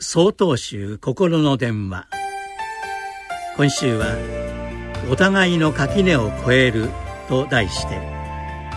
[0.00, 2.06] 総統集心の電話。
[3.56, 4.14] 今週は
[5.10, 6.88] 「お互いの垣根を越える」
[7.28, 8.00] と題して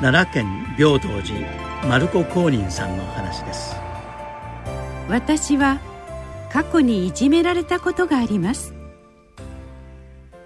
[0.00, 3.76] 奈良県平等寺丸子公認さんの話です。
[5.10, 5.78] 私は
[6.50, 8.74] 過去にいじめられたことがあります。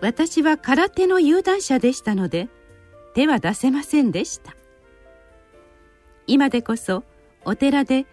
[0.01, 2.49] 私は空手の有段者でしたので
[3.15, 4.57] 手は出せませんでした。
[6.27, 7.05] 今でこそ
[7.45, 8.07] お寺で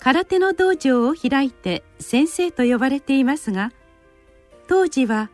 [0.00, 3.72] 空手の道場を開いて先生と呼ばれていますが
[4.68, 5.30] 当時は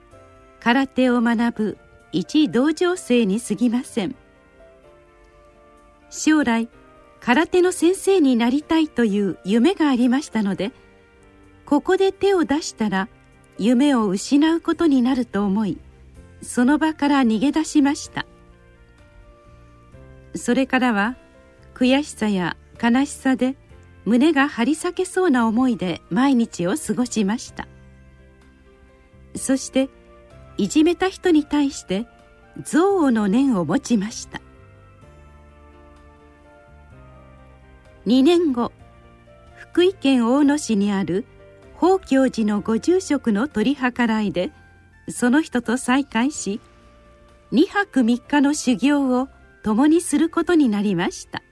[0.60, 1.78] 空手を学ぶ
[2.12, 4.14] 一道場生に過ぎません。
[6.10, 6.68] 将来
[7.20, 10.70] 空手の先生になりたいという夢がありましたので
[11.66, 13.08] ここで手を出したら
[13.58, 15.78] 夢を失うことになると思い
[16.42, 18.26] その場から逃げ出しました。
[20.36, 21.16] それからは
[21.74, 23.56] 悔しさや悲しさで
[24.04, 27.66] 胸が張り裂けそうな思いで毎日を過ごしました。
[29.36, 29.88] そして
[30.56, 32.06] いじめた人に対して
[32.56, 34.40] 憎悪の念を持ちました。
[38.06, 38.70] 2年後
[39.56, 41.24] 福井県大野市にある
[41.80, 44.52] 宝教寺のご住職の取り計らいで
[45.08, 46.60] その人と再会し
[47.52, 49.28] 2泊3日の修行を
[49.62, 51.43] 共にすることになりました。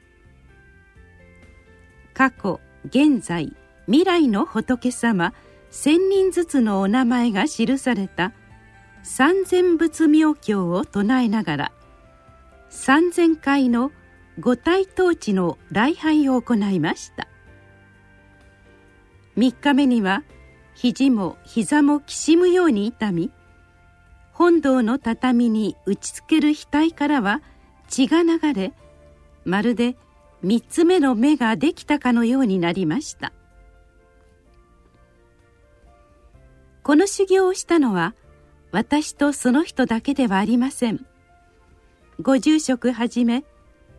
[2.22, 3.52] 過去現在
[3.88, 5.34] 未来の仏様
[5.72, 8.32] 千人ずつのお名前が記された
[9.02, 11.72] 三千仏妙経を唱えながら
[12.70, 13.90] 三千回の
[14.38, 17.26] 五体統治の礼拝を行いました。
[19.36, 20.22] 3日目には
[20.76, 23.32] 肘も膝もきしむように痛み
[24.30, 27.42] 本堂の畳に打ちつける額からは
[27.88, 28.72] 血が流れ
[29.44, 29.96] まるで
[30.42, 33.32] 三つ目の目ができたかのようになりました。
[36.82, 38.14] この修行をしたのは
[38.72, 41.06] 私とその人だけではありません。
[42.20, 43.44] ご住職はじめ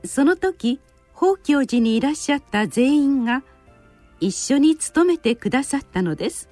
[0.03, 0.81] その時
[1.13, 3.43] 宝教寺にいらっしゃった全員が
[4.19, 6.49] 一緒に勤めてくださったのです。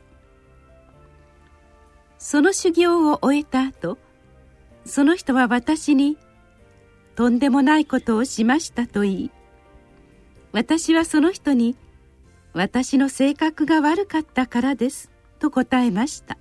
[2.18, 3.98] その修行を終えた後
[4.86, 6.18] その人は私に
[7.16, 9.32] 「とんでもないことをしました」と言い
[10.52, 11.76] 私はその人に
[12.54, 16.38] 「私の性格が悪かったからです」と答えました。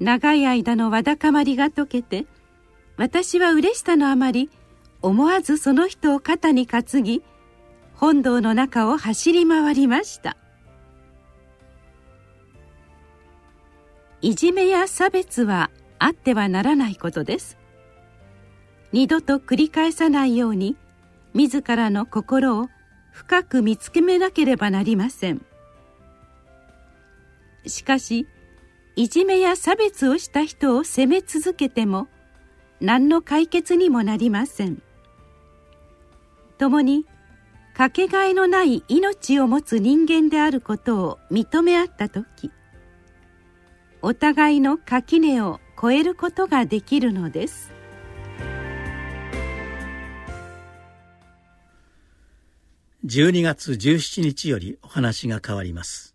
[0.00, 2.26] 長い間のわだかまりが解けて
[2.96, 4.50] 私は嬉しさのあまり
[5.02, 7.22] 思わずその人を肩に担ぎ
[7.94, 10.36] 本堂の中を走り回りました。
[14.20, 17.56] いじめや差別はあってはならないことです。
[18.90, 20.76] 二度と繰り返さないように
[21.34, 22.68] 自らの心を
[23.10, 25.44] 深く見つけめなければなりません。
[27.66, 28.28] しかし
[28.96, 32.06] いじめや差別をした人を責め続けても
[32.80, 34.80] 何の解決にもなりません。
[36.56, 37.04] 共に
[37.74, 42.52] かけがえのない命を持つ人間であることを認め合った時
[44.00, 47.73] お互いの垣根を越えることができるのです。
[53.06, 56.13] 12月17日よりお話が変わります。